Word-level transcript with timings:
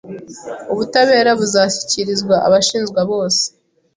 Ubutabera 0.71 1.29
buzashyikirizwa 1.39 2.35
abashinjwa 2.47 3.01
bose 3.11 3.43